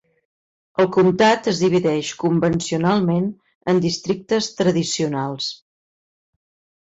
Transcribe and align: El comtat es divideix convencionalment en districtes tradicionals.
El 0.83 0.87
comtat 0.93 1.49
es 1.51 1.59
divideix 1.63 2.13
convencionalment 2.23 3.27
en 3.73 3.81
districtes 3.83 4.49
tradicionals. 4.61 5.51